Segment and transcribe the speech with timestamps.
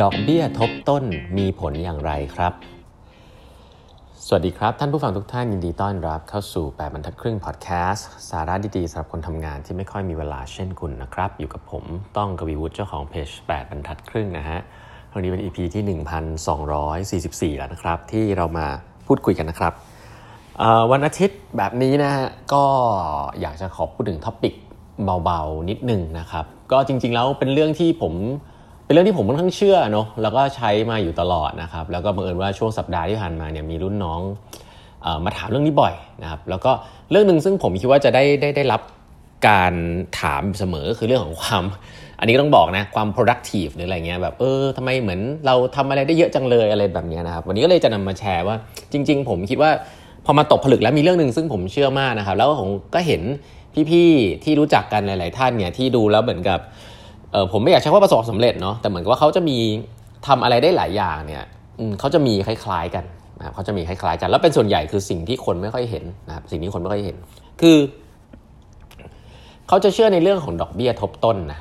[0.00, 1.04] ดอกเบี้ยทบต้น
[1.38, 2.52] มีผลอย่างไรครับ
[4.26, 11.84] สวัสดีครับ ท่านผู้ฟังทุกท่านยินดีต้อนรับเข้าสู่ 8บรรทัดครึ่งพอดแคสต์สาระดีๆสำหรับคนทำงานที่ไม่ค่อยมีเวลาเช่นคุณนะครับ อยู่กับผม
[12.16, 14.58] ต้องกวีวุฒิเจ้าของเพจ8บรรทัดครึ่งนะฮะ
[15.14, 18.66] วันนี้เป็น EP ที่ 1244 แล้วนะครับ ที่เรามา
[19.06, 19.72] พูดคุยกันนะครับ
[20.92, 22.64] วันอาทิตย์แบบนี้นะฮะก็
[23.40, 24.54] อยากจะขอพูดถึงท็อปิก
[25.24, 28.14] เบาๆนิดนึงนะครับ ก็จริงๆแล้วเป็นเรื่องที่ผม
[28.90, 34.20] เป็นเรื่องที่ผมค่อนข้างเชื่อเนาะแล้วก็ใช้มาอยู่ตลอดนะครับ แล้วก็บังเอิญว่าช่วงสัปดาห์ที่ผ่านมาเนี่ยมีรุ่นน้อง
[35.04, 36.72] อมาถามเรื่องนี้บ่อยนะครับแล้วก็
[37.10, 38.82] เรื่องหนึ่งซึ่งผมคิดว่าจะได้ได้ได้รับ
[39.48, 39.74] การ
[40.20, 41.62] ถามเสมอคือเรื่องของความ
[42.18, 48.56] อันนี้ต้องบอกนะความ productive หรืออะไรเงี้ยแบบเออทำไมเหมือนเราทำอะไรได้เยอะจังเลยอะไรแบบนี้นะครับวันนี้ก็เลยจะนำมาแชร์ว่า
[48.92, 49.70] จริง ๆ ผมคิดว่า
[50.24, 53.22] พอมาตกผลึกแล้วมีเรื่องหนึ่งซึ่งผมเชื่อมากนะครับ แล้วผมก็เห็น
[53.90, 56.60] พี่ๆที่รู้จักกันหลาย ๆ ท่านเนี่ยที่ดูแล้วเหมือนกับ
[57.32, 59.58] เออผมไม่อยากใช้ว่าประสบความสำเร็จเนาะแต่เหมือนกับว่าเขาจะมี
[60.26, 61.44] ทำอะไรได้หลายอย่างเนี่ย
[62.00, 63.04] เขาจะมีคล้ายๆกัน
[63.38, 67.16] นะครับเขาจะมีคล้ายๆกัน แล้วเป็นส่วนใหญ่คือสิ่งที่คนไม่ค่อยเห็นนะครับสิ่งที่คนไม่ค่อยเห็น
[67.60, 67.76] คือ
[69.68, 71.60] เขาจะเชื่อในเรื่องของดอกเบี้ยทบต้นนะ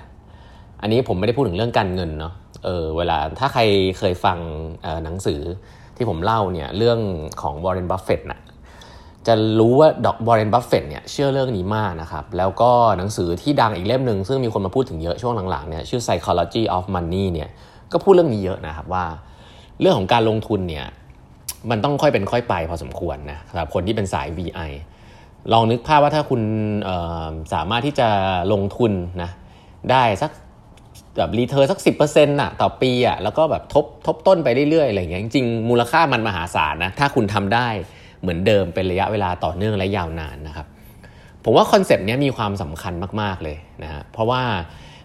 [0.82, 2.34] อันนี้ผมไม่ได้พูดถึงเรื่องการเงินเนาะ
[2.66, 3.62] เออเวลาถ้าใคร
[4.00, 4.38] เคยฟัง
[5.04, 5.42] หนังสือ
[5.96, 7.00] ที่ผมเล่าเนี่ยเรื่อง
[7.42, 8.40] ของวอร์เรนบัฟเฟตต์นะ
[9.28, 17.50] จะรู้ว่าดอกวอร์เรนบัฟเฟตต์เนี่ยเชื่อเรื่องนี้มากนะครับ แล้วก็หนังสือที่ดังอีกเล่มหนึ่งซึ่งมีคนมาพูดถึงเยอะช่วงหลังๆเนี่ยชื่อ psychology of money เนี่ย
[17.92, 19.06] ก็พูดเรื่องนี้เยอะนะครับว่า
[19.82, 20.86] เรื่องของการลงทุนเนี่ย
[21.70, 24.72] มันต้องค่อยเป็นค่อยไปพอสมควรนะสำหรับคนที่เป็นสาย VI
[25.54, 26.42] ลองนึกภาพว่าถ้าคุณ
[27.54, 28.08] สามารถที่จะ
[28.54, 29.30] ลงทุนนะ
[29.92, 30.32] ได้สัก
[31.18, 37.68] แบบ return สัก10%น่ะต่อปีอะแล้วก็แบบทบทบต้นไปเรื่อยๆอะไรอย่างเงี้ยจริงๆมูลค่ามันมหาศาลนะถ้าคุณทำได้
[38.22, 40.68] เหมือนเดิมเป็นระยะเวลาต่อเนื่องและยาวนานนะครับ
[41.44, 44.42] ผมว่า concept นี้มีความสำคัญมาก ๆเลยนะฮะเพราะว่า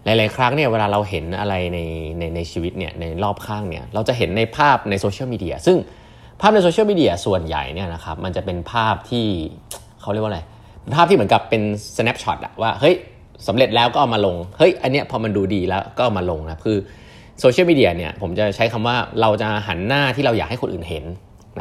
[0.05, 1.79] หลาย ๆ ครั้งเนี่ยเวลาเราเห็นอะไรใน
[2.17, 5.77] ในในชีวิตเนี่ยในรอบข้างเนี่ยเราจะเห็นในภาพใน social media ซึ่ง
[6.41, 9.25] ภาพใน social media ส่วนใหญ่เนี่ยนะครับมันจะเป็นภาพที่
[10.01, 10.41] เขาเรียกว่าอะไร
[10.95, 11.61] ภาพที่เหมือนกับเป็น
[11.95, 12.95] snapshot อะว่าเฮ้ย
[13.47, 16.77] สำเร็จแล้วก็เอามาลงเฮ้ยอันเนี้ยพอมันดูดีแล้วก็เอามาลงนะคือ
[17.39, 21.05] social media เนี่ยผมจะใช้คำว่าเราจะหันหน้าที่เราอยากให้คนอื่นเห็น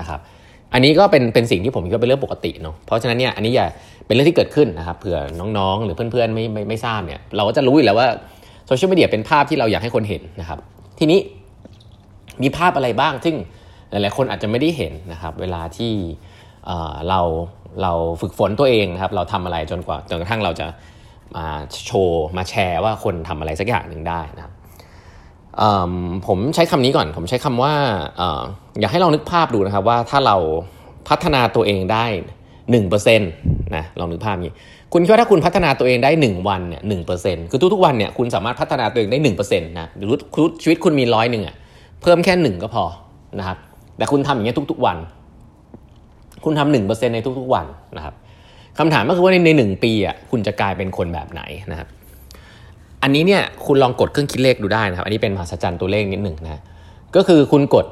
[0.00, 0.20] นะครับ
[0.74, 3.66] อันนี้ก็เป็นเป็นสิ่งที่ผมคิดว่าเป็นเรื่องปกติเนาะเพราะฉะนั้นเนี่ยอันนี้อย่า
[4.06, 5.18] เป็นเรื่องที่เกิดขึ้นนะครับเผื่อ
[5.58, 8.08] น้องๆ หรือเพื่อนๆไม่ไม่ไม่ทราบเนี่ยเราก็จะรู้อยู่แล้วว่า
[8.66, 10.58] โซเชียลมีเดียเป็นภาพที่เราอยากให้คนเห็นนะครับ
[10.98, 11.18] ทีนี้
[12.42, 13.36] มีภาพอะไรบ้างซึ่ง
[13.90, 15.92] หลายๆคนอาจจะไม่ได้เห็นนะครับ เวลาที่
[17.08, 17.20] เรา
[17.82, 20.66] เราฝึกฝนตัวเองนะครับ เราทำอะไรจนกว่าจนกระทั่งเราจะ
[21.36, 21.46] มา
[21.86, 24.52] โชว์มาแชร์ว่าคนทำอะไรสักอย่างหนึ่งได้นะครับ
[26.26, 27.72] ผมใช้คำนี้ก่อน ผมใช้คำว่า
[28.80, 30.36] อยากให้ลองนึกภาพดูนะครับว่าถ้าเรา
[31.08, 32.06] พัฒนาตัวเองได้
[32.70, 33.30] หนึ่งเปอร์เซ็นต์
[33.76, 34.52] นะลองนึกภาพนี้
[34.92, 40.08] คุณคิดว่าถ้าคุณพัฒนาตัวเองได้หนึ่งวันเนี่ยหนึ่งเปอร์เซ็นต์คือทุกๆวันเนี่ยคุณสามารถพัฒนาตัวเองได้หนึ่งเปอร์เซ็นต์นะหรือ
[40.62, 41.56] ชีวิตคุณมีร้อยหนึ่งอะ
[42.02, 42.84] เพิ่มแค่หนึ่งก็พอ
[43.38, 43.58] นะครับ
[43.98, 44.96] แต่คุณทำอย่างเงี้ยทุก ๆวัน
[46.44, 47.66] คุณทำหนึ่งเปอร์เซ็นต์ในทุกๆวัน
[47.96, 48.14] นะครับ
[48.78, 51.88] คำถามก็คือว่าในในหนึ่งปีอะคุณจะกลายเป็นคนแบบไหนนะครับ
[53.04, 56.62] อันนี้เนี่ยคุณลองกดเครื่องคิดเลขดูได้นะครับ อันนี้เป็นมหัศจรรย์ตัวเลขนิดหนึ่งนะ
[57.16, 57.86] ก็คือคุณกด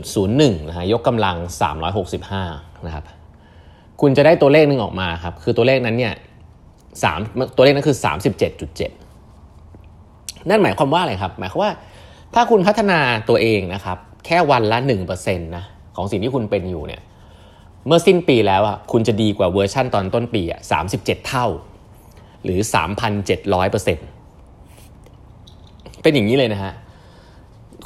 [0.00, 1.36] 1.01นะฮะยกกำลัง
[2.10, 3.04] 365 นะครับ
[4.00, 6.14] คุณจะได้ตัวเลขหนึ่งออกมาครับ คือตัวเลขนั้นเนี่ย
[7.02, 7.20] สาม
[7.56, 7.96] ตัวเลขนั้นคือ
[9.62, 11.72] 37.7 นั่นหมายความว่าอะไรครับ หมายความว่า
[12.34, 12.98] ถ้าคุณพัฒนา
[13.28, 14.78] ตัวเองนะครับ แค่วันละ
[15.12, 15.64] 1%นะ
[15.96, 17.02] ของสิ่งที่คุณเป็นอยู่เนี่ย
[17.86, 20.60] เมื่อสิ้นปีแล้วอะคุณจะดีกว่าเวอร์ชั่นตอนต้นปีอะ
[20.92, 21.46] 37 เท่า
[22.44, 22.58] หรือ
[23.14, 24.06] 3,700%เปอร์เซ็นต์
[26.02, 26.72] เป็นอย่างนี้เลยนะฮะ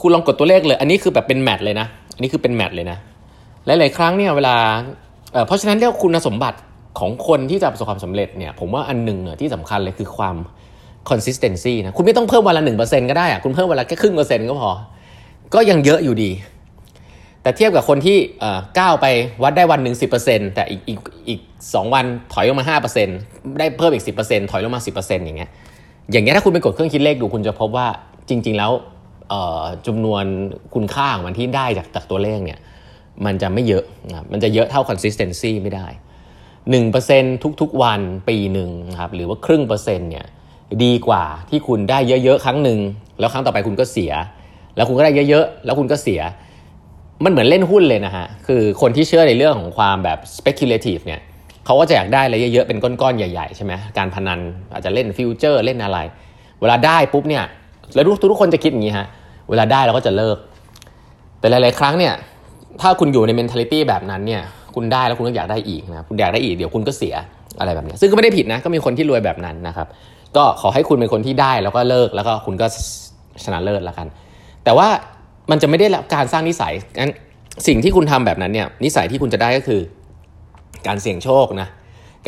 [0.01, 2.99] คุณลองกดตัวเลขเลย อันนี้คือแบบเป็นแมทเลยนะ อันนี้คือเป็นแมทเลยนะ
[3.67, 4.55] หลายๆครั้งเนี่ยเวลา
[5.33, 6.59] เเพราะฉะนั้นเรียกคุณสมบัติ
[6.99, 10.37] ของคนที่จะประสบความสำเร็จเนี่ยผมว่าอันหนึ่งเนี่ยที่สำคัญเลยคือความ
[11.11, 14.71] consistency นะคุณไม่ต้องเพิ่มวันละหนึ่งเปอร์เซ็นต์ก็ได้อะคุณเพิ่มวันละแค่ครึ่งเปอร์เซ็นต์ก็พอ
[15.55, 16.31] ก็ยังเยอะอยู่ดี
[17.43, 18.17] แต่เทียบกับคนที่
[18.79, 19.07] ก้าวไป
[19.43, 20.99] วัดได้วันหนึ่งสิบเปอร์เซ็นต์แต่อีกอีก
[21.29, 21.41] อีก
[21.75, 23.19] สองวันถอยลงมาห้าเปอร์เซ็นต์
[23.59, 25.51] ได้เพิ่มอีกสิบเปอร์เซ็นถอยลงมาสิบเปอร์เซ็นอย่างเงี้ย
[26.13, 27.87] อย่างเงี้ยถ้าคุณไปกดเครื่องคิดเลขดูคุณจะพบว่า
[28.29, 28.73] จริง ๆ แล้ว
[29.87, 30.25] จำนวน
[30.75, 32.59] คุณค่าของมันที่ได้จากจากตัวเลขเนี่ย
[33.25, 35.87] มันจะไม่เยอะนะมันจะเยอะเท่า consistency ไม่ได้
[36.71, 38.71] 1%ทุกๆวันปีหนึ่ง
[39.01, 40.27] ครับหรือว่าครึ่งเปอร์เซ็นต์เนี่ย
[40.85, 42.79] ดีกว่าที่คุณได้เยอะๆ ครั้งหนึ่ง
[43.21, 44.13] แล้วครั้งต่อไปคุณก็เสีย
[44.77, 46.21] แล้วคุณก็ได้เยอะๆ แล้วคุณก็เสีย
[47.25, 51.21] มันเหมือนเล่นหุ้นเลยนะฮะคือคนที่เชื่อในเรื่องของความแบบ speculative เนี่ย
[51.67, 54.41] เขาก็จะอยากได้อะไรเยอะๆ เป็นก้อนๆ ใหญ่ๆ ใช่ไหมการพนัน
[54.73, 55.99] อาจจะเล่นฟิวเจอร์เล่นอะไร
[56.61, 57.45] เวลาได้ปุ๊บเนี่ย
[57.95, 59.07] แล้วทุกทุกคนจะคิดอย่างนี้ฮะ
[59.51, 60.37] เวลาได้เราก็จะเลิก
[61.41, 62.15] แต่หลายๆ ครั้งเนี่ย
[62.81, 64.43] ถ้าคุณอยู่ใน mentality แบบนั้นเนี่ย
[64.75, 67.15] คุณได้แล้วคุณก็อยากได้อีกนะ คุณอยากได้อีกเดี๋ยวคุณก็เสีย
[67.59, 69.87] อะไรแบบนี้ ซึ่งก็ไม่ได้ผิดนะ ก็มีคนที่รวยแบบนั้นนะครับ
[70.37, 72.67] ก็ขอให้คุณเป็นคนที่ได้แล้วก็เลิกแล้วก็คุณก็
[73.45, 74.07] ชนะเลิศแล้วกัน
[74.65, 74.89] แต่ว่า
[75.51, 77.13] มันจะไม่ได้รับการสร้างนิสัยงั้น
[77.67, 79.81] สิ่งที่คุณทำแบบนั้นเนี่ยนิสัยที่คุณจะได้ก็คือ
[80.87, 81.69] การเสี่ยงโชคนะ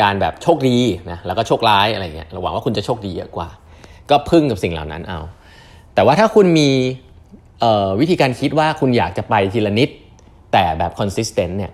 [0.01, 0.79] การแบบโชคดี
[1.11, 3.49] นะแล้วก็โชคร้ายอะไรเงี้ยเราหวังว่าคุณจะโชคดีเยอะกว่า
[4.11, 5.21] ก็พึ่งกับสิ่งเหล่านั้นเอา
[5.95, 6.71] แต่ว่าถ้าคุณมี
[8.01, 9.89] วิธีการคิดว่าคุณอยากจะไปทีละนิด
[10.53, 11.73] แต่แบบ consistent เนี่ย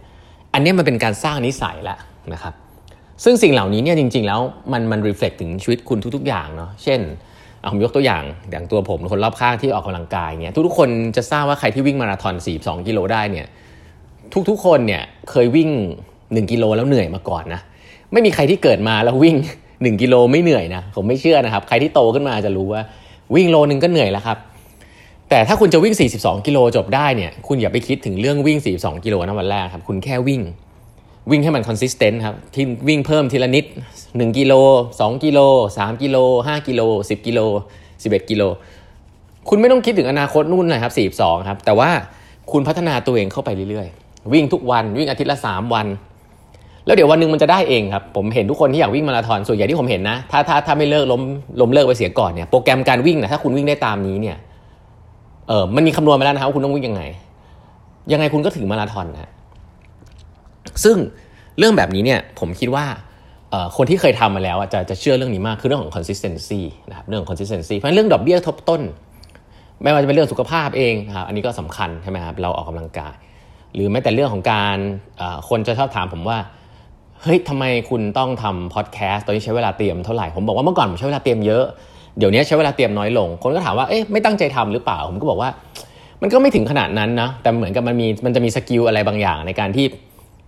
[0.52, 1.98] อันนี้มันเป็นการสร้างนิสัยแล้ว
[2.32, 2.54] นะครับ
[3.24, 4.40] ซึ่งสิ่งเหล่านี้เนี่ยจริง ๆ แล้ว
[4.72, 7.00] มันมัน reflect ถึงชีวิตคุณทุก ๆ อย่างเนาะเช่น
[7.72, 13.46] ผมยกตัวอย่างอย่างตัวผมคนรอบข้างที่ออกกำลังกายเนี่ยทุกๆคนจะทราบว่าใครที่วิ่งมาราธอน 42 กิโลได้เนี่ย
[14.48, 15.70] ทุกๆคนเนี่ยเคยวิ่ง
[16.38, 17.60] 1กิโลแล้วเหนื่อยมาก่อนนะ
[18.12, 19.36] ไม่มีใครที่เกิดมาแล้ววิ่ง
[19.70, 22.82] 1กิโลไม่เหนื่อยนะผมไม่เชื่อนะครับ ใครที่โตขึ้นมาจะรู้ว่า
[23.34, 24.38] วิ่งโลนึงก็เหนื่อยแล้วครับ
[25.30, 30.40] แต่ถ้าคุณจะวิ่ง 42 กิโลจบได้เนี่ย คุณอย่าไปคิดถึงเรื่องวิ่ง 42 กิโลนะวันแรกครับ คุณแค่วิ่ง
[31.30, 33.64] วิ่งให้มันคอนสิสเทนต์ครับ ที่วิ่งเพิ่มทีละนิด
[34.00, 34.52] 1 กิโล
[34.92, 35.40] 2 กิโล
[35.78, 36.16] 3 กิโล
[36.46, 37.40] 5 กิโล 10 กิโล
[37.84, 38.42] 11 กิโล
[39.48, 41.90] คุณไม่ต้องคิดถึงอนาคตนู่นนะครับ 42 ครับ แต่ว่า
[42.52, 45.86] คุณพัฒนาตัวเองเข้าไปเรื่อยๆ วิ่งทุกวัน วิ่งอาทิตย์ละ 3 วัน
[46.86, 51.22] แล้วเดี๋ยววันหนึ่งมันจะได้เองครับ ผมเห็นทุกคนที่อยากวิ่งมาราธอนส่วนใหญ่ที่ผมเห็นนะ ถ้าถ้าถ้าไม่เลิกล้ม
[51.60, 54.36] ล้มเลิกไปเสียก่อนเนี่ยโปรแกรมการวิ่งนะถ้าคุณวิ่งได้ตามนี้เนี่ย
[55.48, 57.02] เออมันมีคำนวณมาแล้วนะครับว่าคุณต้องวิ่งยังไง
[58.12, 59.30] ยังไงคุณก็ถึงมาราธอนนะ
[60.84, 60.96] ซึ่ง
[61.58, 62.84] เรื่องแบบนี้เนี่ยผมคิดว่า
[63.76, 68.82] คนที่เคยทำมาแล้วจะจะเชื่อเรื่องนี้มากคือเรื่องของ consistency นะครับเรื่องของ consistency เพราะเรื่องดอกเบี้ยทบต้น
[69.82, 73.14] ไม่ว่าจะเป็นเรื่องสุขภาพเองนะครับอันนี้ก็สำคัญใช่ไหมครับเราออกกำลังกาย
[73.74, 74.76] หรือแม้แต่เรื่องของการ
[75.48, 76.38] คนจะชอบถามผมว่า
[77.24, 81.64] เฮ้ยทำไมคุณต้องทำพอดแคสต์ตอนนี้ใช้เวลาเตรียมเท่าไหร่ผมบอกว่าเมื่อก่อนผมใช้เวลาเตรียมเยอะ
[82.18, 85.50] เดี๋ยวนี้ใช้เวลาเตรียมน้อยลง คนก็ถามว่าเอ๊ะไม่ตั้งใจทำหรือเปล่า ผมก็บอกว่า
[86.22, 89.86] มันก็ไม่ถึงขนาดนั้นนะแต่เหมือนกับมันมีมันจะมีสกิลอะไรบางอย่างในการที่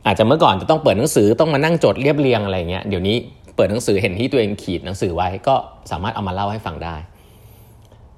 [0.06, 3.16] อาจจะเมื่อก่อนจะต้องเปิดหนังสือต้องมานั่งจดเรียบเรียงอะไรเงี้ยเดี๋ยวนี้
[3.56, 5.54] เปิดหนังสือเห็นที่ตัวเองขีดหนังสือไว้ก็
[5.90, 6.96] สามารถเอามาเล่าให้ฟังได้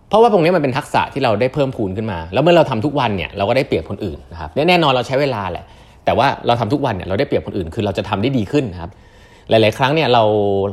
[0.08, 5.64] เพราะว่าตรงนี้มันเป็นทักษะที่เราได้เพิ่มพูนขึ้นมา แล้วเมื่อเราทำทุกวันเนี่ยเราก็ได้เปรียบคนอื่นนะครับแน่นอนเราใช้เวลาแหละ
[6.08, 8.90] แต่ว่าเราทำทุกวันเนี่ยเราได้เปรียบคนอื่นคือเราจะทำได้ดีขึ้นนะครับ
[9.48, 10.22] หลาย ๆ ครั้งเนี่ยเรา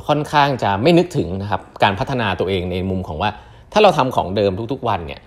[0.08, 3.30] ค่อนข้างจะไม่นึกถึงนะครับการพัฒนาตัวเองในมุมของว่า
[3.74, 5.20] ถ้าเราทำของเดิมทุกๆวันเนี่ย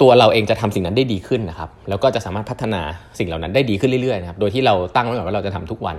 [0.00, 2.80] ตัวเราเองจะทำสิ่งนั้นได้ดีขึ้นนะครับ แล้วก็จะสามารถพัฒนา
[3.18, 5.96] สิ่งเหล่านั้นได้ดีขึ้นเรื่อยๆนะครับโดยที่เราตั้งไว้ก่อนว่าเราจะทำทุกวัน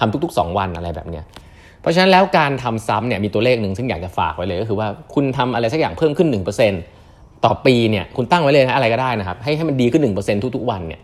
[0.00, 1.24] ทำทุก ๆ 2 วันอะไรแบบเนี้ย
[1.80, 6.28] เพราะฉะนั้นแล้วการทำซ้ำเนี่ยมีตัวเลขหนึ่งซึ่งอยากจะฝากไว้เลยก็คือว่าคุณทำอะไรสักอย่างเพิ่มขึ้น
[6.86, 11.00] 1%ต่อปีเนี่ยคุณตั้งไว้เลยนะอะไรก็ได้นะครับให้ให้มันดีขึ้น1%ทุกๆวันเนี่ย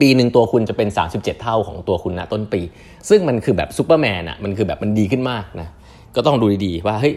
[0.00, 2.60] ปีหนึ่งตัวคุณจะเป็น 37 เท่าของตัวคุณนะต้นปี
[3.08, 5.68] ซึ่งมันคือแบบซูเปอร์แมนอะมันคือแบบมันดีขึ้นมากนะ
[6.16, 7.14] ก็ต้องดูดีๆว่าเฮ้ย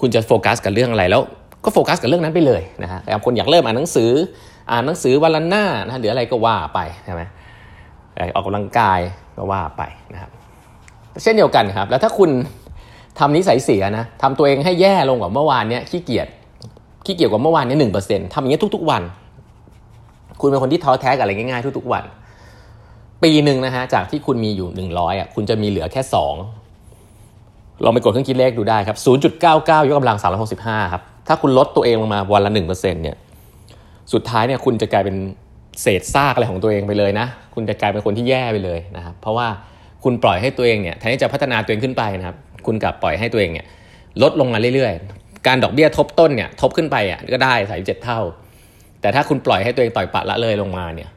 [0.00, 1.22] คุณจะโฟกัสกับเรื่องอะไรแล้ว
[1.64, 4.10] ก็โฟกัสกับเรื่องนั้นไปเลยนะฮะคนอยากเริ่มอ่านหนังสือ
[4.70, 7.22] อ่านหนังสือวันละหน้านะหรืออะไรก็ว่าไปใช่ไหม
[8.34, 9.00] ออกกำลังกาย
[9.36, 9.82] ก็ว่าไป
[10.14, 10.30] นะครับ
[11.22, 12.30] เช่นเดียวกันครับ แล้วถ้าคุณ
[13.18, 16.26] ทำนิสัยเสียนะทำตัวเองให้แย่ลงกว่าเมื่อวานเนี้ยขี้เกียจ
[17.06, 19.02] ขี้เกียจกว่าเมื่อวานเนี้ยหนึ่งเปอร์เซ็นต์ทำอย่างนี้ยทุก ๆ วัน
[20.40, 22.04] คุณเป็นคนที่ท้อแท้กับอะไรง่ายๆทุกๆวัน
[23.22, 26.34] ปีหนึ่งนะฮะจากที่คุณมีอยู่หนึ่งร้อยอะคุณจะมีเหลือแค่สอง
[27.84, 28.96] ลองไปกดเครื่องคิดเลขดูได้ครับ
[29.42, 30.18] 0.99 ยกกำลัง
[30.54, 33.16] 365 ครับ ถ้าคุณลดตัวเองลงมาวันละหนึ่งเปอร์เซ็นเนี่ย
[34.12, 35.16] สุดท้ายเนี่ยคุณจะกลายเป็น
[35.82, 39.48] เศษซากอะไรของตัวเองไปเลยนะ คุณจะกลายเป็นคนที่แย่ไปเลยนะครับ เพราะว่า
[40.04, 43.66] คุณปล่อยให้ตัวเองเนี่ยแทนที่จะพัฒนาตัวเองขึ้นไปนะครับ คุณกลับปล่อยให้ตัวเองเนี่ย
[44.22, 48.20] ลดลงมาเรื่อยๆ การดอกเบี้ยทบต้นเนี่ยทบขึ้นไปอะก็ได้สายเจ็ดเท่า
[49.00, 51.10] แต่ถ้าคุณปล่อยให้ตัวเองต่อยปะละเลยลงมาเนี่ย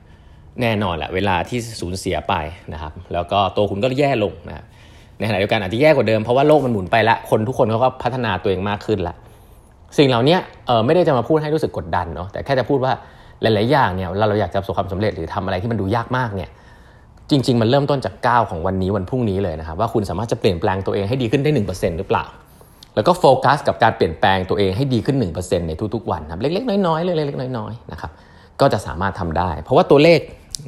[0.62, 2.34] แน่นอนแหละเวลาที่สูญเสียไป
[2.74, 4.64] นะครับแล้วก็ตัวคุณก็แย่ลงนะ
[5.20, 9.16] ในขณะเดียวกันอาจจะแย่กว่าเดิมเพราะว่าโลกมันหมุนไปล้วคนทุกคนเขาก็พัฒนาตัวเองมากขึ้นล้ว
[9.98, 10.38] สิ่งเหล่านี้
[10.68, 12.94] เออไม่ได้จะมาพูดให้รู้สึกกดดันเนาะแต่แค่จะพูดว่า
[13.42, 16.50] หลาย ๆ อย่างเนี่ยเราเราอยากจะประสบความสำเร็จหรือทำอะไรที่มันดูยากมากเนี่ย
[17.30, 22.26] จริง ๆ มันเริ่มต้นจากก้าวของวันนี้วันพรุ่งนี้เลยนะครับว่าคุณสามารถจะเปลี่ยนแปลงตัวเองให้ดีขึ้นได้หนึ่งเปอร์เซ็นต์หรือเปล่า
[22.96, 28.12] แล้วก็โฟกัสกับการเปลี่ยนแปลงตัวเองให้ดีขึ้น 1%ในทุกๆวันครับเล็กๆ น้อยๆเล็กๆน้อยๆนะครับ
[28.62, 30.20] ก็จะสามารถทำได้ เพราะว่าตัวเลข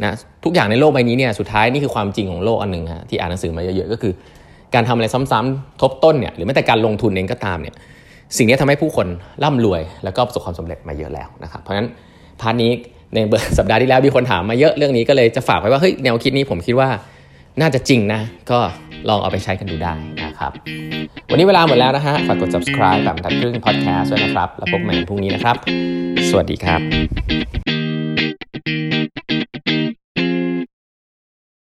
[0.04, 0.14] นะ
[0.44, 4.14] ทุกอย่างในโลกใบนี้เนี่ยสุดท้ายนี่คือความจริงของโลกอันหนึ่งฮะที่อ่านหนังสือมาเยอะๆก็คือ
[4.74, 7.76] การทำอะไรซ้ำๆทบต้นเนี่ยหรือแม้แต่การลงทุนเองก็ตามเนี่ย
[8.38, 9.08] สิ่งนี้ทำให้ผู้คน
[9.44, 11.88] ร่ำรวย แล้วก็ประสบความสำเร็จมาเยอะแล้วนะครับเพราะฉะนั้น
[12.42, 12.72] พาร์ทนี้
[13.14, 13.18] ใน
[13.58, 16.90] สัปดาห์ที่แล้วมีคนถามมาเยอะเรื่องนี้ก็เลยจะฝากไว้ว่าเฮ้ยแนวคิดนี้ผมคิดว่า
[17.62, 18.60] น่าจะจริงนะก็
[19.10, 19.94] ลองเอาไปใช้กันดูได้
[20.26, 20.52] นะครับ
[21.32, 25.56] วันนี้เวลาหมดแล้วนะฮะ ฝากกด subscribe แบบทัดครึ่ง podcast ด้วยนะครับ แล้วพบกันใหม่พรุ่งนี้นะครับ
[26.30, 27.75] สวัสดีครับ